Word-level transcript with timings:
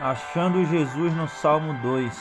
Achando 0.00 0.64
Jesus 0.64 1.12
no 1.14 1.28
Salmo 1.28 1.74
2. 1.82 2.18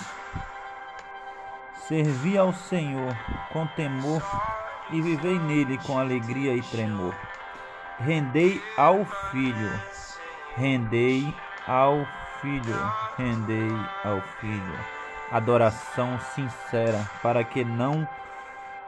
Servi 1.87 2.37
ao 2.37 2.51
Senhor 2.51 3.15
com 3.53 3.65
temor 3.67 4.21
e 4.89 4.99
vivei 4.99 5.39
nele 5.39 5.77
com 5.77 5.97
alegria 5.97 6.55
e 6.55 6.61
tremor. 6.63 7.15
Rendei 7.99 8.61
ao 8.75 9.05
Filho, 9.31 9.81
rendei 10.55 11.33
ao 11.67 12.05
Filho, 12.41 12.91
rendei 13.15 13.71
ao 14.03 14.19
Filho. 14.41 14.79
Adoração 15.31 16.19
sincera, 16.35 17.09
para 17.21 17.43
que 17.43 17.63
não 17.63 18.07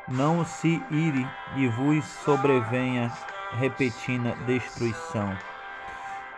não 0.08 0.44
se 0.44 0.84
ire 0.90 1.28
e 1.56 1.68
vos 1.68 2.04
sobrevenha 2.04 3.12
repetida 3.52 4.36
destruição 4.48 5.38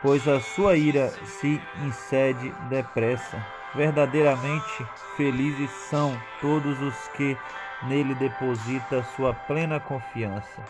pois 0.02 0.28
a 0.28 0.40
sua 0.40 0.76
ira 0.76 1.10
se 1.40 1.62
incede 1.84 2.52
depressa. 2.70 3.44
Verdadeiramente 3.74 4.86
felizes 5.16 5.70
são 5.90 6.20
todos 6.42 6.82
os 6.82 6.96
que 7.10 7.38
nele 7.84 8.16
deposita 8.16 9.04
sua 9.16 9.34
plena 9.34 9.80
confiança. 9.80 10.62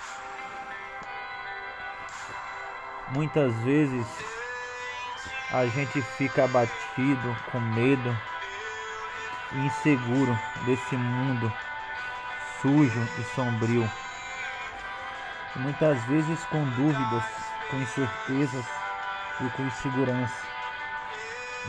Muitas 3.09 3.54
vezes 3.63 4.05
a 5.52 5.66
gente 5.66 6.02
fica 6.02 6.45
abatido, 6.45 7.35
com 7.52 7.59
medo 7.59 8.18
inseguro 9.54 10.38
desse 10.66 10.95
mundo 10.95 11.52
sujo 12.62 13.07
e 13.20 13.23
sombrio. 13.35 13.90
Muitas 15.57 16.02
vezes 16.05 16.45
com 16.45 16.63
dúvidas, 16.70 17.23
com 17.70 17.77
incertezas 17.77 18.80
e 19.45 19.50
com 19.52 19.70
segurança 19.72 20.52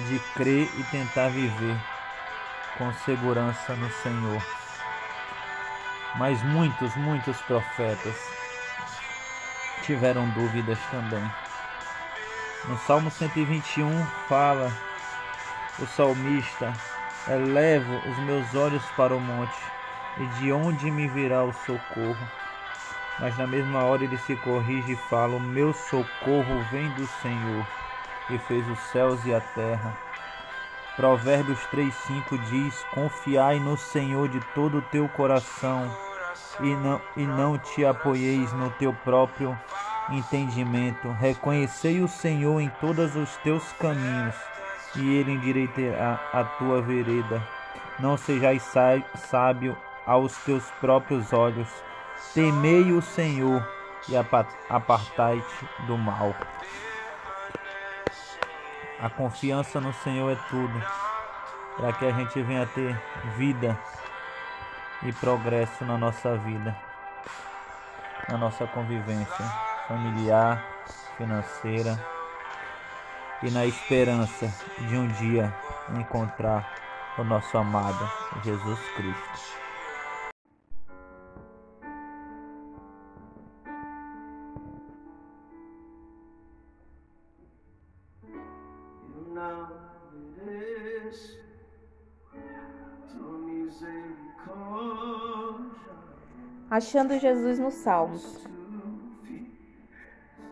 de 0.08 0.18
crer 0.34 0.68
e 0.78 0.84
tentar 0.84 1.28
viver 1.28 1.76
com 2.78 2.92
segurança 2.92 3.74
no 3.76 3.90
Senhor. 3.90 4.42
Mas 6.16 6.42
muitos, 6.42 6.94
muitos 6.96 7.40
profetas 7.42 8.14
tiveram 9.82 10.28
dúvidas 10.30 10.78
também. 10.90 11.30
No 12.68 12.78
Salmo 12.78 13.10
121 13.10 14.06
fala 14.28 14.72
o 15.78 15.86
salmista: 15.86 16.72
Elevo 17.28 17.96
os 18.08 18.18
meus 18.18 18.54
olhos 18.54 18.84
para 18.96 19.14
o 19.14 19.20
monte, 19.20 19.58
e 20.18 20.26
de 20.38 20.52
onde 20.52 20.90
me 20.90 21.08
virá 21.08 21.42
o 21.44 21.52
socorro? 21.52 22.41
Mas 23.18 23.36
na 23.36 23.46
mesma 23.46 23.84
hora 23.84 24.04
ele 24.04 24.18
se 24.18 24.36
corrige 24.36 24.92
e 24.92 24.96
fala: 24.96 25.36
O 25.36 25.40
meu 25.40 25.72
socorro 25.72 26.64
vem 26.70 26.88
do 26.90 27.06
Senhor, 27.06 27.66
que 28.26 28.38
fez 28.38 28.68
os 28.68 28.78
céus 28.90 29.24
e 29.24 29.34
a 29.34 29.40
terra. 29.40 29.96
Provérbios 30.96 31.58
3,5 31.72 32.38
diz: 32.50 32.84
Confiai 32.94 33.60
no 33.60 33.76
Senhor 33.76 34.28
de 34.28 34.40
todo 34.54 34.78
o 34.78 34.82
teu 34.82 35.08
coração 35.08 35.90
e 36.60 36.74
não, 36.74 37.00
e 37.16 37.26
não 37.26 37.58
te 37.58 37.84
apoieis 37.84 38.52
no 38.52 38.70
teu 38.70 38.92
próprio 38.92 39.56
entendimento. 40.10 41.10
Reconhecei 41.12 42.00
o 42.00 42.08
Senhor 42.08 42.60
em 42.60 42.68
todos 42.80 43.14
os 43.14 43.36
teus 43.38 43.72
caminhos, 43.74 44.34
e 44.96 45.16
ele 45.16 45.32
endireitará 45.32 46.20
a 46.32 46.44
tua 46.44 46.82
vereda. 46.82 47.42
Não 47.98 48.16
sejais 48.16 48.62
sábio 49.14 49.76
aos 50.06 50.36
teus 50.44 50.64
próprios 50.80 51.32
olhos 51.32 51.68
Temei 52.34 52.92
o 52.92 53.02
Senhor 53.02 53.66
e 54.08 54.16
apartai-te 54.16 55.68
do 55.86 55.96
mal. 55.98 56.34
A 58.98 59.10
confiança 59.10 59.80
no 59.80 59.92
Senhor 59.92 60.30
é 60.30 60.36
tudo, 60.48 60.82
para 61.76 61.92
que 61.92 62.06
a 62.06 62.12
gente 62.12 62.40
venha 62.42 62.66
ter 62.66 62.96
vida 63.36 63.78
e 65.02 65.12
progresso 65.12 65.84
na 65.84 65.98
nossa 65.98 66.36
vida, 66.38 66.76
na 68.28 68.38
nossa 68.38 68.66
convivência 68.66 69.44
familiar, 69.88 70.64
financeira 71.16 71.98
e 73.42 73.50
na 73.50 73.66
esperança 73.66 74.52
de 74.88 74.96
um 74.96 75.08
dia 75.08 75.52
encontrar 75.98 76.72
o 77.18 77.24
nosso 77.24 77.58
amado 77.58 78.10
Jesus 78.42 78.80
Cristo. 78.96 79.61
Achando 96.82 97.16
Jesus 97.16 97.60
nos 97.60 97.74
Salmos. 97.74 98.44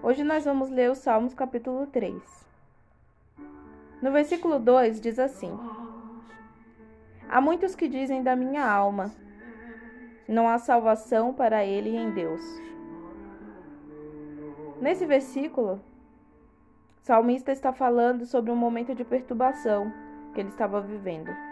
Hoje 0.01 0.23
nós 0.23 0.45
vamos 0.45 0.71
ler 0.71 0.89
os 0.89 0.99
Salmos 0.99 1.35
capítulo 1.35 1.89
3. 1.89 2.23
No 4.01 4.13
versículo 4.13 4.61
2 4.61 5.01
diz 5.01 5.19
assim: 5.19 5.59
Há 7.29 7.41
muitos 7.41 7.75
que 7.75 7.89
dizem 7.89 8.23
da 8.23 8.37
minha 8.37 8.65
alma, 8.65 9.11
não 10.29 10.49
há 10.49 10.57
salvação 10.59 11.35
para 11.35 11.65
ele 11.65 11.97
em 11.97 12.13
Deus. 12.13 12.41
Nesse 14.81 15.05
versículo, 15.07 15.81
o 17.03 17.05
salmista 17.05 17.51
está 17.51 17.73
falando 17.73 18.25
sobre 18.25 18.53
um 18.53 18.57
momento 18.57 18.95
de 18.95 19.03
perturbação 19.03 19.93
que 20.33 20.39
ele 20.39 20.51
estava 20.51 20.81
vivendo. 20.81 21.50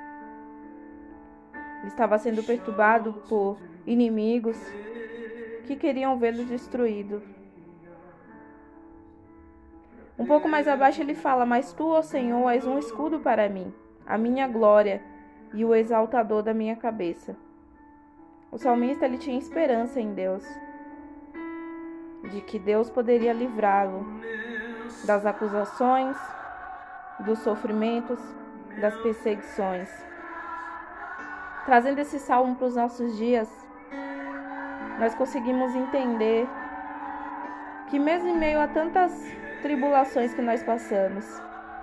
Estava 1.84 2.18
sendo 2.18 2.42
perturbado 2.42 3.14
por 3.28 3.58
inimigos 3.86 4.56
que 5.66 5.76
queriam 5.76 6.18
vê-lo 6.18 6.44
destruído. 6.44 7.22
Um 10.18 10.26
pouco 10.26 10.48
mais 10.48 10.66
abaixo 10.66 11.00
ele 11.00 11.14
fala: 11.14 11.46
Mas 11.46 11.72
tu, 11.72 11.88
ó 11.88 12.02
Senhor, 12.02 12.48
és 12.50 12.66
um 12.66 12.78
escudo 12.78 13.20
para 13.20 13.48
mim, 13.48 13.72
a 14.06 14.18
minha 14.18 14.48
glória 14.48 15.00
e 15.54 15.64
o 15.64 15.74
exaltador 15.74 16.42
da 16.42 16.52
minha 16.52 16.74
cabeça. 16.74 17.36
O 18.50 18.58
salmista 18.58 19.04
ele 19.04 19.18
tinha 19.18 19.38
esperança 19.38 20.00
em 20.00 20.14
Deus, 20.14 20.44
de 22.30 22.40
que 22.40 22.58
Deus 22.58 22.90
poderia 22.90 23.32
livrá-lo 23.32 24.04
das 25.04 25.24
acusações, 25.26 26.16
dos 27.20 27.38
sofrimentos, 27.40 28.18
das 28.80 28.96
perseguições. 29.02 29.88
Trazendo 31.68 31.98
esse 31.98 32.18
salmo 32.18 32.56
para 32.56 32.66
os 32.66 32.76
nossos 32.76 33.18
dias, 33.18 33.46
nós 34.98 35.14
conseguimos 35.14 35.74
entender 35.74 36.48
que, 37.90 37.98
mesmo 37.98 38.26
em 38.26 38.38
meio 38.38 38.58
a 38.58 38.66
tantas 38.66 39.12
tribulações 39.60 40.32
que 40.32 40.40
nós 40.40 40.62
passamos, 40.62 41.26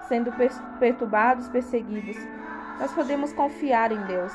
sendo 0.07 0.33
perturbados, 0.79 1.47
perseguidos, 1.49 2.17
nós 2.79 2.91
podemos 2.93 3.31
confiar 3.31 3.91
em 3.91 4.01
Deus. 4.07 4.33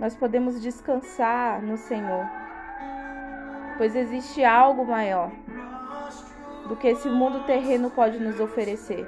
Nós 0.00 0.16
podemos 0.16 0.58
descansar 0.58 1.60
no 1.60 1.76
Senhor, 1.76 2.24
pois 3.76 3.94
existe 3.94 4.42
algo 4.42 4.86
maior 4.86 5.30
do 6.66 6.76
que 6.76 6.88
esse 6.88 7.10
mundo 7.10 7.44
terreno 7.44 7.90
pode 7.90 8.18
nos 8.18 8.40
oferecer. 8.40 9.06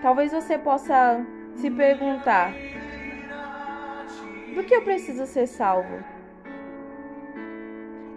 Talvez 0.00 0.30
você 0.30 0.56
possa 0.56 1.26
se 1.56 1.68
perguntar: 1.72 2.52
do 4.54 4.64
que 4.64 4.74
eu 4.74 4.82
preciso 4.82 5.26
ser 5.26 5.46
salvo? 5.46 6.02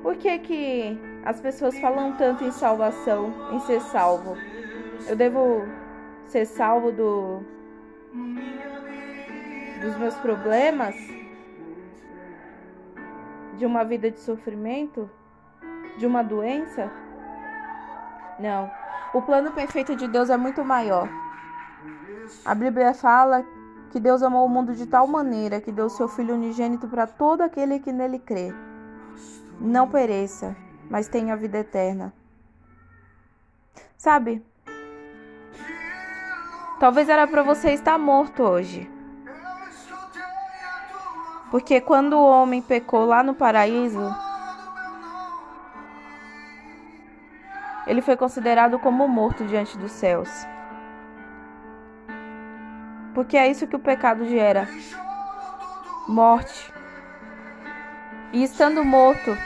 Por 0.01 0.17
que, 0.17 0.39
que 0.39 0.99
as 1.23 1.39
pessoas 1.39 1.79
falam 1.79 2.13
tanto 2.17 2.43
em 2.43 2.51
salvação, 2.51 3.33
em 3.51 3.59
ser 3.61 3.79
salvo? 3.79 4.35
Eu 5.07 5.15
devo 5.15 5.65
ser 6.25 6.45
salvo 6.45 6.91
do, 6.91 7.41
dos 9.81 9.97
meus 9.97 10.15
problemas? 10.15 10.95
De 13.57 13.65
uma 13.65 13.83
vida 13.85 14.11
de 14.11 14.19
sofrimento? 14.19 15.09
De 15.97 16.05
uma 16.05 16.23
doença? 16.23 16.91
Não. 18.39 18.69
O 19.13 19.21
plano 19.21 19.51
perfeito 19.51 19.95
de 19.95 20.07
Deus 20.07 20.29
é 20.29 20.35
muito 20.35 20.65
maior. 20.65 21.07
A 22.43 22.53
Bíblia 22.53 22.93
fala 22.93 23.45
que 23.93 23.99
Deus 23.99 24.21
amou 24.21 24.45
o 24.45 24.49
mundo 24.49 24.73
de 24.73 24.87
tal 24.87 25.07
maneira 25.07 25.61
que 25.61 25.71
deu 25.71 25.87
seu 25.87 26.09
Filho 26.09 26.33
unigênito 26.33 26.87
para 26.87 27.07
todo 27.07 27.41
aquele 27.41 27.79
que 27.79 27.93
nele 27.93 28.19
crê 28.19 28.51
não 29.59 29.87
pereça, 29.87 30.55
mas 30.89 31.07
tenha 31.07 31.37
vida 31.37 31.59
eterna. 31.59 32.13
Sabe? 33.95 34.43
Talvez 36.79 37.07
era 37.07 37.25
para 37.25 37.43
você 37.43 37.71
estar 37.71 37.97
morto 37.97 38.43
hoje. 38.43 38.89
Porque 41.49 41.79
quando 41.79 42.13
o 42.13 42.25
homem 42.25 42.61
pecou 42.61 43.05
lá 43.05 43.23
no 43.23 43.35
paraíso, 43.35 44.01
ele 47.85 48.01
foi 48.01 48.17
considerado 48.17 48.79
como 48.79 49.07
morto 49.07 49.45
diante 49.45 49.77
dos 49.77 49.91
céus. 49.91 50.29
Porque 53.13 53.37
é 53.37 53.49
isso 53.49 53.67
que 53.67 53.75
o 53.75 53.79
pecado 53.79 54.25
gera: 54.25 54.67
morte. 56.07 56.73
E 58.31 58.43
estando 58.43 58.83
morto, 58.83 59.37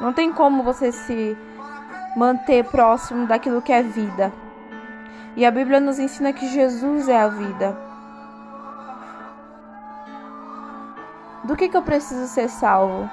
não 0.00 0.12
tem 0.12 0.32
como 0.32 0.64
você 0.64 0.90
se 0.90 1.36
manter 2.16 2.64
próximo 2.64 3.26
daquilo 3.26 3.62
que 3.62 3.72
é 3.72 3.82
vida. 3.82 4.32
E 5.36 5.46
a 5.46 5.50
Bíblia 5.50 5.80
nos 5.80 5.98
ensina 5.98 6.32
que 6.32 6.48
Jesus 6.48 7.08
é 7.08 7.18
a 7.18 7.28
vida. 7.28 7.76
Do 11.44 11.56
que, 11.56 11.68
que 11.68 11.76
eu 11.76 11.82
preciso 11.82 12.26
ser 12.26 12.48
salvo? 12.48 13.08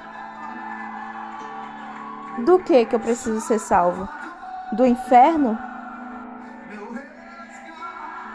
Do 2.46 2.60
que 2.60 2.86
que 2.86 2.96
eu 2.96 3.00
preciso 3.00 3.40
ser 3.42 3.60
salvo? 3.60 4.08
Do 4.74 4.86
inferno? 4.86 5.58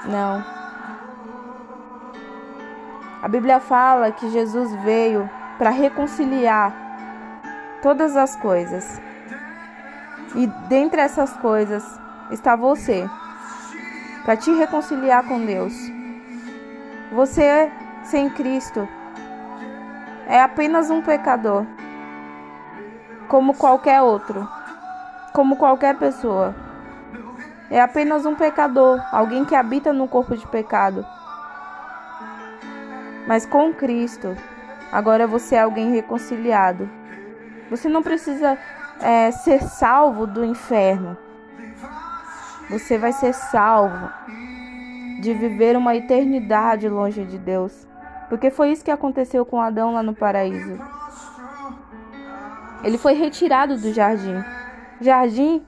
Não. 0.06 0.63
A 3.24 3.28
Bíblia 3.28 3.58
fala 3.58 4.12
que 4.12 4.28
Jesus 4.28 4.70
veio 4.82 5.30
para 5.56 5.70
reconciliar 5.70 6.74
todas 7.80 8.18
as 8.18 8.36
coisas. 8.36 9.00
E 10.34 10.46
dentre 10.68 11.00
essas 11.00 11.32
coisas 11.38 11.82
está 12.30 12.54
você, 12.54 13.08
para 14.26 14.36
te 14.36 14.52
reconciliar 14.52 15.24
com 15.24 15.42
Deus. 15.42 15.72
Você, 17.12 17.72
sem 18.02 18.28
Cristo, 18.28 18.86
é 20.26 20.42
apenas 20.42 20.90
um 20.90 21.00
pecador, 21.00 21.64
como 23.26 23.54
qualquer 23.54 24.02
outro, 24.02 24.46
como 25.32 25.56
qualquer 25.56 25.96
pessoa. 25.96 26.54
É 27.70 27.80
apenas 27.80 28.26
um 28.26 28.34
pecador, 28.34 29.02
alguém 29.10 29.46
que 29.46 29.54
habita 29.54 29.94
no 29.94 30.06
corpo 30.06 30.36
de 30.36 30.46
pecado. 30.46 31.06
Mas 33.26 33.46
com 33.46 33.72
Cristo, 33.72 34.36
agora 34.92 35.26
você 35.26 35.56
é 35.56 35.60
alguém 35.60 35.92
reconciliado. 35.92 36.88
Você 37.70 37.88
não 37.88 38.02
precisa 38.02 38.58
é, 39.00 39.30
ser 39.30 39.62
salvo 39.62 40.26
do 40.26 40.44
inferno. 40.44 41.16
Você 42.70 42.98
vai 42.98 43.12
ser 43.12 43.32
salvo 43.32 44.10
de 45.20 45.32
viver 45.32 45.76
uma 45.76 45.94
eternidade 45.94 46.88
longe 46.88 47.24
de 47.24 47.38
Deus. 47.38 47.86
Porque 48.28 48.50
foi 48.50 48.70
isso 48.70 48.84
que 48.84 48.90
aconteceu 48.90 49.44
com 49.44 49.60
Adão 49.60 49.92
lá 49.92 50.02
no 50.02 50.14
paraíso. 50.14 50.78
Ele 52.82 52.98
foi 52.98 53.14
retirado 53.14 53.78
do 53.78 53.92
jardim. 53.92 54.42
Jardim 55.00 55.64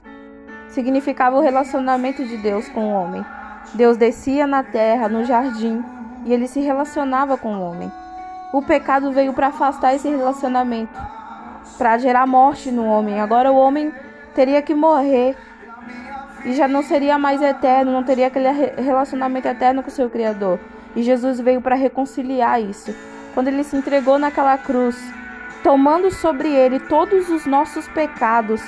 significava 0.69 1.37
o 1.37 1.41
relacionamento 1.41 2.23
de 2.25 2.37
Deus 2.37 2.69
com 2.69 2.85
o 2.85 2.93
homem. 2.93 3.25
Deus 3.73 3.97
descia 3.97 4.45
na 4.45 4.63
terra, 4.63 5.09
no 5.09 5.25
jardim, 5.25 5.83
e 6.27 6.33
ele 6.33 6.47
se 6.47 6.59
relacionava 6.59 7.37
com 7.37 7.55
o 7.55 7.61
homem. 7.61 7.91
O 8.53 8.61
pecado 8.61 9.11
veio 9.11 9.33
para 9.33 9.47
afastar 9.47 9.95
esse 9.95 10.09
relacionamento 10.09 10.99
para 11.77 11.97
gerar 11.97 12.25
morte 12.25 12.71
no 12.71 12.85
homem. 12.85 13.19
Agora 13.19 13.51
o 13.51 13.55
homem 13.55 13.93
teria 14.33 14.61
que 14.61 14.75
morrer 14.75 15.35
e 16.45 16.53
já 16.53 16.67
não 16.67 16.81
seria 16.81 17.17
mais 17.17 17.41
eterno, 17.41 17.91
não 17.91 18.03
teria 18.03 18.27
aquele 18.27 18.49
relacionamento 18.81 19.47
eterno 19.47 19.81
com 19.81 19.89
o 19.89 19.93
seu 19.93 20.09
Criador. 20.09 20.59
E 20.95 21.03
Jesus 21.03 21.39
veio 21.39 21.61
para 21.61 21.75
reconciliar 21.75 22.61
isso. 22.61 22.93
Quando 23.33 23.47
ele 23.47 23.63
se 23.63 23.75
entregou 23.75 24.17
naquela 24.17 24.57
cruz, 24.57 24.97
tomando 25.63 26.09
sobre 26.11 26.49
ele 26.49 26.79
todos 26.79 27.29
os 27.29 27.45
nossos 27.45 27.87
pecados, 27.89 28.61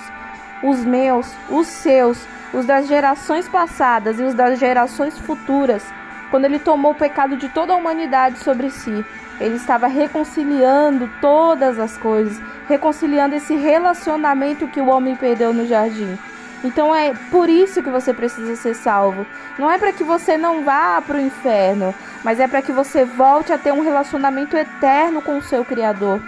os 0.64 0.84
meus, 0.84 1.32
os 1.50 1.68
seus, 1.68 2.20
os 2.54 2.66
das 2.66 2.88
gerações 2.88 3.48
passadas 3.48 4.20
e 4.20 4.24
os 4.24 4.34
das 4.34 4.60
gerações 4.60 5.18
futuras, 5.18 5.84
quando 6.30 6.46
ele 6.46 6.60
tomou 6.60 6.92
o 6.92 6.96
pecado 6.96 7.36
de 7.38 7.50
toda 7.50 7.74
a 7.74 7.76
humanidade 7.76 8.40
sobre 8.40 8.70
si, 8.70 9.06
ele 9.40 9.56
estava 9.56 9.88
reconciliando 9.88 11.10
todas 11.22 11.80
as 11.80 11.98
coisas, 11.98 12.42
reconciliando 12.68 13.36
esse 13.36 13.56
relacionamento 13.56 14.68
que 14.68 14.82
o 14.82 14.90
homem 14.90 15.16
perdeu 15.16 15.54
no 15.54 15.66
jardim. 15.66 16.18
Então 16.64 16.94
é 16.94 17.14
por 17.32 17.50
isso 17.50 17.82
que 17.82 17.90
você 17.90 18.14
precisa 18.14 18.56
ser 18.56 18.74
salvo. 18.76 19.26
Não 19.58 19.72
é 19.72 19.78
para 19.78 19.94
que 19.94 20.04
você 20.04 20.38
não 20.38 20.64
vá 20.64 21.02
para 21.02 21.18
o 21.18 21.22
inferno, 21.22 21.96
mas 22.24 22.40
é 22.40 22.48
para 22.48 22.62
que 22.62 22.72
você 22.72 23.06
volte 23.06 23.54
a 23.54 23.58
ter 23.58 23.72
um 23.72 23.82
relacionamento 23.82 24.58
eterno 24.58 25.22
com 25.22 25.38
o 25.38 25.42
seu 25.42 25.64
Criador. 25.64 26.20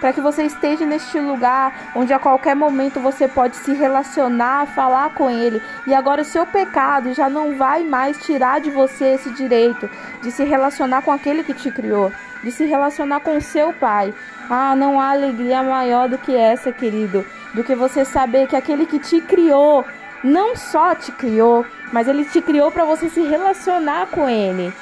Para 0.00 0.12
que 0.12 0.20
você 0.20 0.44
esteja 0.44 0.86
neste 0.86 1.18
lugar 1.18 1.90
onde 1.94 2.12
a 2.12 2.18
qualquer 2.18 2.54
momento 2.54 3.00
você 3.00 3.26
pode 3.26 3.56
se 3.56 3.72
relacionar, 3.72 4.66
falar 4.66 5.14
com 5.14 5.28
Ele. 5.28 5.60
E 5.86 5.94
agora 5.94 6.22
o 6.22 6.24
seu 6.24 6.46
pecado 6.46 7.12
já 7.12 7.28
não 7.28 7.56
vai 7.56 7.82
mais 7.82 8.18
tirar 8.18 8.60
de 8.60 8.70
você 8.70 9.14
esse 9.14 9.30
direito 9.30 9.88
de 10.22 10.30
se 10.30 10.44
relacionar 10.44 11.02
com 11.02 11.10
aquele 11.10 11.42
que 11.42 11.54
te 11.54 11.70
criou, 11.70 12.12
de 12.42 12.52
se 12.52 12.64
relacionar 12.64 13.20
com 13.20 13.40
seu 13.40 13.72
Pai. 13.72 14.14
Ah, 14.48 14.74
não 14.74 15.00
há 15.00 15.10
alegria 15.10 15.62
maior 15.62 16.08
do 16.08 16.16
que 16.16 16.34
essa, 16.34 16.72
querido, 16.72 17.24
do 17.52 17.64
que 17.64 17.74
você 17.74 18.04
saber 18.04 18.46
que 18.46 18.56
aquele 18.56 18.86
que 18.86 18.98
te 18.98 19.20
criou 19.20 19.84
não 20.22 20.56
só 20.56 20.94
te 20.94 21.12
criou, 21.12 21.64
mas 21.92 22.08
ele 22.08 22.24
te 22.24 22.40
criou 22.40 22.70
para 22.70 22.84
você 22.84 23.08
se 23.08 23.20
relacionar 23.22 24.06
com 24.08 24.28
ele. 24.28 24.72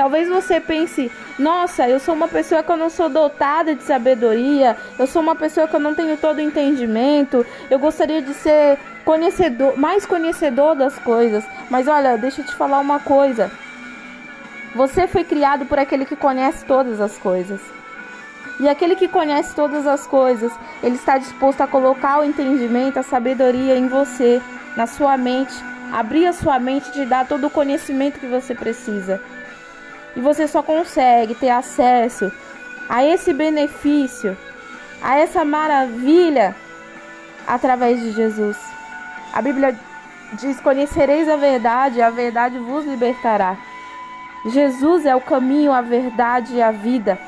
Talvez 0.00 0.30
você 0.30 0.58
pense: 0.58 1.12
"Nossa, 1.38 1.86
eu 1.86 2.00
sou 2.00 2.14
uma 2.14 2.26
pessoa 2.26 2.62
que 2.62 2.72
eu 2.72 2.76
não 2.78 2.88
sou 2.88 3.10
dotada 3.10 3.74
de 3.74 3.82
sabedoria, 3.82 4.74
eu 4.98 5.06
sou 5.06 5.20
uma 5.20 5.36
pessoa 5.36 5.68
que 5.68 5.76
eu 5.76 5.80
não 5.80 5.94
tenho 5.94 6.16
todo 6.16 6.38
o 6.38 6.40
entendimento, 6.40 7.44
eu 7.68 7.78
gostaria 7.78 8.22
de 8.22 8.32
ser 8.32 8.78
conhecedor, 9.04 9.78
mais 9.78 10.06
conhecedor 10.06 10.74
das 10.74 10.98
coisas". 11.00 11.44
Mas 11.68 11.86
olha, 11.86 12.16
deixa 12.16 12.40
eu 12.40 12.46
te 12.46 12.54
falar 12.54 12.78
uma 12.78 12.98
coisa. 12.98 13.50
Você 14.74 15.06
foi 15.06 15.22
criado 15.22 15.66
por 15.66 15.78
aquele 15.78 16.06
que 16.06 16.16
conhece 16.16 16.64
todas 16.64 16.98
as 16.98 17.18
coisas. 17.18 17.60
E 18.58 18.70
aquele 18.70 18.96
que 18.96 19.06
conhece 19.06 19.54
todas 19.54 19.86
as 19.86 20.06
coisas, 20.06 20.50
ele 20.82 20.94
está 20.94 21.18
disposto 21.18 21.60
a 21.60 21.66
colocar 21.66 22.20
o 22.20 22.24
entendimento, 22.24 22.98
a 22.98 23.02
sabedoria 23.02 23.76
em 23.76 23.86
você, 23.86 24.40
na 24.74 24.86
sua 24.86 25.18
mente, 25.18 25.52
abrir 25.92 26.26
a 26.26 26.32
sua 26.32 26.58
mente 26.58 26.88
e 26.88 26.92
te 26.92 27.04
dar 27.04 27.28
todo 27.28 27.48
o 27.48 27.50
conhecimento 27.50 28.18
que 28.18 28.26
você 28.26 28.54
precisa. 28.54 29.20
E 30.16 30.20
você 30.20 30.46
só 30.48 30.62
consegue 30.62 31.34
ter 31.34 31.50
acesso 31.50 32.30
a 32.88 33.04
esse 33.04 33.32
benefício, 33.32 34.36
a 35.02 35.16
essa 35.16 35.44
maravilha 35.44 36.54
através 37.46 38.00
de 38.00 38.12
Jesus. 38.12 38.56
A 39.32 39.40
Bíblia 39.40 39.78
diz: 40.34 40.60
Conhecereis 40.60 41.28
a 41.28 41.36
verdade, 41.36 42.02
a 42.02 42.10
verdade 42.10 42.58
vos 42.58 42.84
libertará. 42.84 43.56
Jesus 44.46 45.04
é 45.04 45.14
o 45.14 45.20
caminho, 45.20 45.72
a 45.72 45.82
verdade 45.82 46.54
e 46.54 46.62
a 46.62 46.70
vida. 46.70 47.18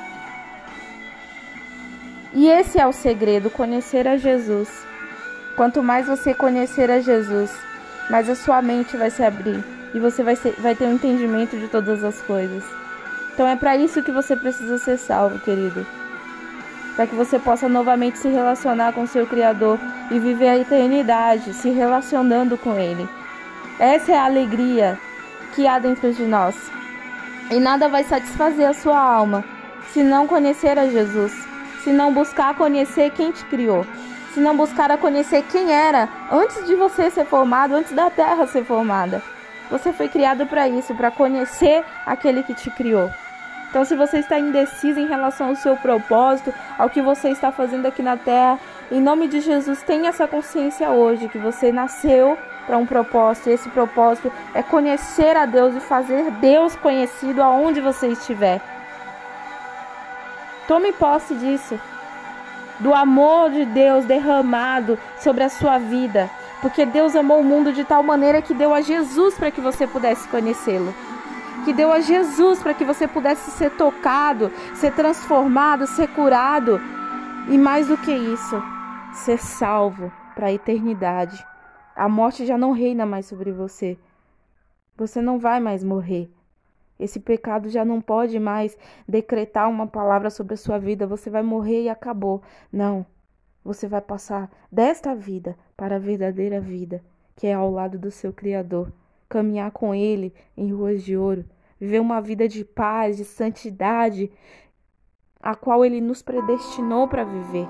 E 2.33 2.49
esse 2.49 2.80
é 2.80 2.87
o 2.87 2.92
segredo, 2.92 3.50
conhecer 3.50 4.09
a 4.09 4.16
Jesus. 4.16 4.68
Quanto 5.54 5.83
mais 5.83 6.07
você 6.07 6.33
conhecer 6.33 6.90
a 6.90 6.99
Jesus, 6.99 7.50
mais 8.12 8.28
a 8.28 8.35
sua 8.35 8.61
mente 8.61 8.95
vai 8.95 9.11
se 9.11 9.25
abrir 9.25 9.64
e 9.95 9.99
você 9.99 10.23
vai, 10.23 10.37
ser, 10.37 10.54
vai 10.59 10.75
ter 10.75 10.85
um 10.85 10.92
entendimento 10.92 11.57
de 11.57 11.66
todas 11.66 12.04
as 12.04 12.21
coisas. 12.21 12.62
Então 13.33 13.49
é 13.49 13.57
para 13.57 13.75
isso 13.75 14.02
que 14.02 14.12
você 14.12 14.37
precisa 14.37 14.76
ser 14.76 14.99
salvo, 14.99 15.38
querido. 15.38 15.87
Para 16.95 17.07
que 17.07 17.14
você 17.14 17.38
possa 17.38 17.71
novamente 17.71 18.19
se 18.19 18.28
relacionar 18.28 18.92
com 18.92 19.07
seu 19.07 19.26
Criador 19.26 19.78
e 20.11 20.19
viver 20.19 20.49
a 20.49 20.59
eternidade 20.59 21.54
se 21.54 21.71
relacionando 21.71 22.59
com 22.59 22.78
Ele. 22.78 23.09
Essa 23.78 24.12
é 24.12 24.19
a 24.19 24.26
alegria 24.26 25.00
que 25.54 25.66
há 25.66 25.78
dentro 25.78 26.12
de 26.12 26.25
nós. 26.25 26.54
E 27.50 27.59
nada 27.59 27.88
vai 27.88 28.04
satisfazer 28.04 28.69
a 28.69 28.75
sua 28.75 29.00
alma 29.00 29.42
se 29.90 30.02
não 30.02 30.26
conhecer 30.26 30.78
a 30.78 30.87
Jesus 30.87 31.33
se 31.83 31.92
não 31.92 32.12
buscar 32.12 32.54
conhecer 32.54 33.11
quem 33.11 33.33
te 33.33 33.45
criou, 33.47 33.85
se 34.33 34.41
não 34.41 34.57
buscar 34.57 34.91
a 34.91 34.97
conhecer 34.97 35.43
quem 35.51 35.73
era 35.73 36.09
antes 36.31 36.67
de 36.67 36.75
você 36.75 37.11
ser 37.11 37.25
formado, 37.27 37.75
antes 37.75 37.93
da 37.93 38.11
terra 38.11 38.47
ser 38.47 38.65
formada. 38.65 39.23
Você 39.71 39.93
foi 39.93 40.09
criado 40.09 40.47
para 40.47 40.69
isso, 40.69 40.95
para 40.95 41.11
conhecer 41.11 41.85
aquele 42.05 42.43
que 42.43 42.55
te 42.55 42.71
criou. 42.71 43.11
Então, 43.71 43.87
se 43.87 43.97
você 43.97 44.19
está 44.19 44.39
indeciso 44.39 45.01
em 45.01 45.07
relação 45.07 45.49
ao 45.49 45.57
seu 45.57 45.77
propósito, 45.79 46.53
ao 46.79 46.91
que 46.91 47.01
você 47.01 47.31
está 47.31 47.51
fazendo 47.51 47.87
aqui 47.87 48.03
na 48.03 48.19
terra, 48.19 48.59
em 48.91 49.01
nome 49.01 49.29
de 49.29 49.41
Jesus, 49.41 49.83
tenha 49.83 50.11
essa 50.11 50.29
consciência 50.29 50.91
hoje 50.91 51.29
que 51.29 51.39
você 51.39 51.73
nasceu 51.73 52.37
para 52.67 52.77
um 52.77 52.85
propósito. 52.85 53.49
E 53.49 53.55
esse 53.55 53.71
propósito 53.71 54.31
é 54.53 54.62
conhecer 54.62 55.39
a 55.39 55.47
Deus 55.47 55.75
e 55.75 55.81
fazer 55.81 56.31
Deus 56.33 56.77
conhecido 56.77 57.43
aonde 57.43 57.81
você 57.81 58.09
estiver. 58.09 58.61
Tome 60.69 60.93
posse 60.93 61.35
disso. 61.35 61.81
Do 62.81 62.95
amor 62.95 63.50
de 63.50 63.64
Deus 63.64 64.05
derramado 64.05 64.99
sobre 65.19 65.45
a 65.45 65.49
sua 65.49 65.79
vida. 65.79 66.31
Porque 66.61 66.87
Deus 66.87 67.17
amou 67.17 67.41
o 67.41 67.45
mundo 67.45 67.73
de 67.73 67.85
tal 67.85 68.02
maneira 68.02 68.41
que 68.41 68.55
deu 68.55 68.73
a 68.73 68.81
Jesus 68.81 69.35
para 69.35 69.50
que 69.50 69.61
você 69.61 69.87
pudesse 69.87 70.29
conhecê-lo. 70.29 70.95
Que 71.64 71.73
deu 71.73 71.93
a 71.93 72.00
Jesus 72.00 72.61
para 72.61 72.75
que 72.75 72.85
você 72.85 73.07
pudesse 73.07 73.50
ser 73.52 73.71
tocado, 73.73 74.50
ser 74.75 74.93
transformado, 74.93 75.87
ser 75.87 76.09
curado. 76.09 76.81
E 77.49 77.59
mais 77.59 77.88
do 77.88 77.97
que 77.97 78.12
isso, 78.12 78.62
ser 79.12 79.38
salvo 79.38 80.12
para 80.35 80.49
a 80.49 80.52
eternidade. 80.52 81.45
A 81.95 82.09
morte 82.09 82.47
já 82.47 82.57
não 82.57 82.73
reina 82.73 83.05
mais 83.05 83.26
sobre 83.26 83.52
você. 83.52 83.99
Você 84.97 85.21
não 85.21 85.38
vai 85.38 85.61
mais 85.61 85.83
morrer. 85.83 86.31
Esse 87.02 87.18
pecado 87.18 87.68
já 87.68 87.85
não 87.85 88.00
pode 88.00 88.38
mais 88.38 88.78
decretar 89.09 89.68
uma 89.68 89.88
palavra 89.88 90.30
sobre 90.30 90.54
a 90.54 90.56
sua 90.56 90.78
vida. 90.78 91.04
Você 91.06 91.28
vai 91.28 91.42
morrer 91.42 91.82
e 91.82 91.88
acabou. 91.88 92.42
Não. 92.73 93.04
Você 93.64 93.88
vai 93.88 94.00
passar 94.00 94.49
desta 94.71 95.14
vida 95.14 95.56
para 95.76 95.97
a 95.97 95.99
verdadeira 95.99 96.61
vida, 96.61 97.02
que 97.35 97.49
é 97.49 97.54
ao 97.54 97.71
lado 97.71 97.99
do 97.99 98.11
seu 98.11 98.32
Criador. 98.32 98.92
Caminhar 99.28 99.73
com 99.73 99.92
Ele 99.92 100.32
em 100.56 100.73
ruas 100.73 101.02
de 101.02 101.16
ouro. 101.16 101.44
Viver 101.80 102.00
uma 102.00 102.21
vida 102.21 102.47
de 102.47 102.64
paz, 102.64 103.16
de 103.16 103.25
santidade, 103.25 104.30
a 105.40 105.56
qual 105.56 105.85
Ele 105.85 106.00
nos 106.00 106.23
predestinou 106.23 107.09
para 107.09 107.25
viver. 107.25 107.66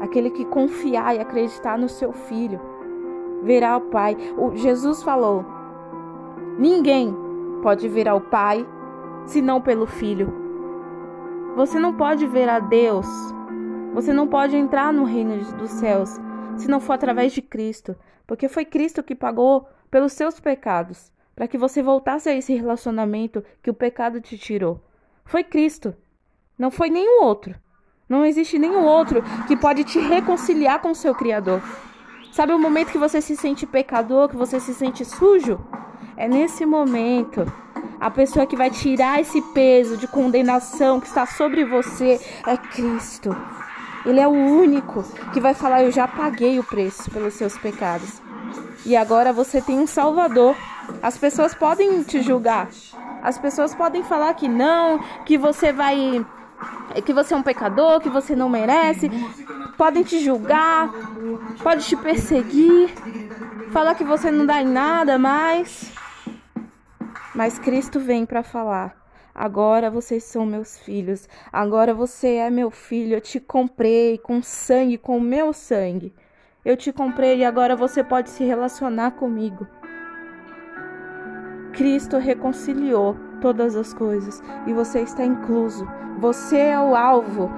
Aquele 0.00 0.30
que 0.30 0.44
confiar 0.46 1.14
e 1.14 1.20
acreditar 1.20 1.78
no 1.78 1.88
seu 1.88 2.12
Filho 2.12 2.60
verá 3.44 3.76
o 3.76 3.82
Pai. 3.82 4.16
O 4.36 4.56
Jesus 4.56 5.02
falou: 5.02 5.44
Ninguém 6.58 7.14
pode 7.60 7.88
ver 7.88 8.08
ao 8.08 8.20
Pai 8.20 8.66
senão 9.24 9.60
pelo 9.60 9.86
Filho. 9.86 10.32
Você 11.56 11.78
não 11.78 11.94
pode 11.94 12.26
ver 12.26 12.48
a 12.48 12.58
Deus, 12.58 13.06
você 13.94 14.12
não 14.12 14.26
pode 14.26 14.56
entrar 14.56 14.92
no 14.92 15.04
reino 15.04 15.36
dos 15.54 15.70
céus 15.70 16.16
se 16.56 16.68
não 16.68 16.80
for 16.80 16.94
através 16.94 17.32
de 17.32 17.42
Cristo, 17.42 17.96
porque 18.26 18.48
foi 18.48 18.64
Cristo 18.64 19.02
que 19.02 19.14
pagou 19.14 19.68
pelos 19.90 20.12
seus 20.12 20.38
pecados, 20.38 21.10
para 21.34 21.48
que 21.48 21.58
você 21.58 21.82
voltasse 21.82 22.28
a 22.28 22.34
esse 22.34 22.54
relacionamento 22.54 23.42
que 23.62 23.70
o 23.70 23.74
pecado 23.74 24.20
te 24.20 24.36
tirou. 24.36 24.80
Foi 25.24 25.42
Cristo, 25.42 25.94
não 26.58 26.70
foi 26.70 26.90
nenhum 26.90 27.22
outro. 27.22 27.54
Não 28.08 28.24
existe 28.24 28.58
nenhum 28.58 28.84
outro 28.84 29.22
que 29.46 29.56
pode 29.56 29.84
te 29.84 30.00
reconciliar 30.00 30.80
com 30.80 30.90
o 30.90 30.94
seu 30.96 31.14
Criador. 31.14 31.62
Sabe 32.32 32.52
o 32.52 32.58
momento 32.58 32.90
que 32.90 32.98
você 32.98 33.20
se 33.20 33.36
sente 33.36 33.66
pecador, 33.66 34.28
que 34.28 34.36
você 34.36 34.58
se 34.58 34.74
sente 34.74 35.04
sujo? 35.04 35.58
É 36.20 36.28
nesse 36.28 36.66
momento. 36.66 37.50
A 37.98 38.10
pessoa 38.10 38.44
que 38.44 38.54
vai 38.54 38.70
tirar 38.70 39.22
esse 39.22 39.40
peso 39.54 39.96
de 39.96 40.06
condenação 40.06 41.00
que 41.00 41.06
está 41.06 41.24
sobre 41.24 41.64
você 41.64 42.20
é 42.46 42.58
Cristo. 42.58 43.34
Ele 44.04 44.20
é 44.20 44.28
o 44.28 44.30
único 44.30 45.02
que 45.32 45.40
vai 45.40 45.54
falar: 45.54 45.82
Eu 45.82 45.90
já 45.90 46.06
paguei 46.06 46.58
o 46.58 46.62
preço 46.62 47.10
pelos 47.10 47.32
seus 47.32 47.56
pecados. 47.56 48.20
E 48.84 48.94
agora 48.94 49.32
você 49.32 49.62
tem 49.62 49.78
um 49.78 49.86
Salvador. 49.86 50.54
As 51.02 51.16
pessoas 51.16 51.54
podem 51.54 52.02
te 52.02 52.20
julgar. 52.20 52.68
As 53.22 53.38
pessoas 53.38 53.74
podem 53.74 54.02
falar 54.02 54.34
que 54.34 54.46
não, 54.46 54.98
que 55.24 55.38
você 55.38 55.72
vai 55.72 56.22
que 57.02 57.14
você 57.14 57.32
é 57.32 57.36
um 57.38 57.42
pecador, 57.42 57.98
que 57.98 58.10
você 58.10 58.36
não 58.36 58.50
merece. 58.50 59.10
Podem 59.78 60.02
te 60.02 60.22
julgar, 60.22 60.90
pode 61.62 61.86
te 61.86 61.96
perseguir, 61.96 62.90
falar 63.72 63.94
que 63.94 64.04
você 64.04 64.30
não 64.30 64.44
dá 64.44 64.60
em 64.60 64.66
nada 64.66 65.18
mais. 65.18 65.98
Mas 67.34 67.58
Cristo 67.58 68.00
vem 68.00 68.26
para 68.26 68.42
falar: 68.42 68.96
agora 69.34 69.90
vocês 69.90 70.24
são 70.24 70.44
meus 70.44 70.78
filhos, 70.78 71.28
agora 71.52 71.94
você 71.94 72.36
é 72.36 72.50
meu 72.50 72.70
filho. 72.70 73.14
Eu 73.14 73.20
te 73.20 73.38
comprei 73.38 74.18
com 74.18 74.42
sangue, 74.42 74.98
com 74.98 75.20
meu 75.20 75.52
sangue. 75.52 76.12
Eu 76.64 76.76
te 76.76 76.92
comprei 76.92 77.38
e 77.38 77.44
agora 77.44 77.74
você 77.74 78.04
pode 78.04 78.30
se 78.30 78.44
relacionar 78.44 79.12
comigo. 79.12 79.66
Cristo 81.72 82.18
reconciliou 82.18 83.16
todas 83.40 83.74
as 83.76 83.94
coisas 83.94 84.42
e 84.66 84.72
você 84.72 85.00
está 85.00 85.24
incluso. 85.24 85.88
Você 86.18 86.58
é 86.58 86.78
o 86.78 86.94
alvo. 86.94 87.50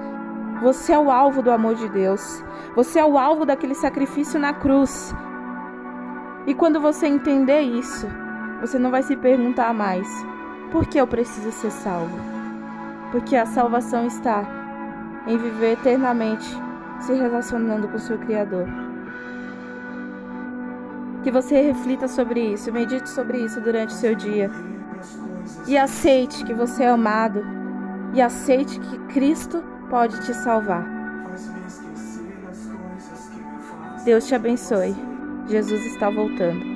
Você 0.61 0.93
é 0.93 0.99
o 0.99 1.11
alvo 1.11 1.41
do 1.41 1.51
amor 1.51 1.75
de 1.75 1.89
Deus. 1.89 2.41
Você 2.75 2.99
é 2.99 3.05
o 3.05 3.17
alvo 3.17 3.45
daquele 3.45 3.75
sacrifício 3.75 4.39
na 4.39 4.53
cruz. 4.53 5.13
E 6.47 6.53
quando 6.53 6.79
você 6.79 7.07
entender 7.07 7.61
isso, 7.61 8.07
você 8.63 8.79
não 8.79 8.89
vai 8.89 9.03
se 9.03 9.13
perguntar 9.17 9.73
mais: 9.73 10.07
por 10.71 10.85
que 10.85 10.97
eu 10.97 11.05
preciso 11.05 11.51
ser 11.51 11.69
salvo? 11.69 12.17
Porque 13.11 13.35
a 13.35 13.45
salvação 13.45 14.07
está 14.07 14.47
em 15.27 15.37
viver 15.37 15.73
eternamente 15.73 16.47
se 17.01 17.13
relacionando 17.13 17.89
com 17.89 17.97
o 17.97 17.99
seu 17.99 18.17
Criador. 18.17 18.65
Que 21.23 21.29
você 21.29 21.61
reflita 21.61 22.07
sobre 22.07 22.53
isso, 22.53 22.71
medite 22.71 23.09
sobre 23.09 23.39
isso 23.39 23.59
durante 23.59 23.89
o 23.89 23.97
seu 23.97 24.15
dia. 24.15 24.49
E 25.67 25.77
aceite 25.77 26.45
que 26.45 26.53
você 26.53 26.83
é 26.83 26.89
amado. 26.89 27.43
E 28.13 28.21
aceite 28.21 28.79
que 28.79 28.97
Cristo 29.13 29.61
pode 29.89 30.21
te 30.25 30.33
salvar. 30.33 30.85
Deus 34.05 34.25
te 34.25 34.35
abençoe. 34.35 34.95
Jesus 35.47 35.85
está 35.85 36.09
voltando. 36.09 36.72